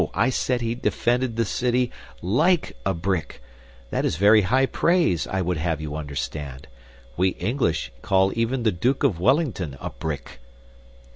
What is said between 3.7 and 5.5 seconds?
That is very high praise, I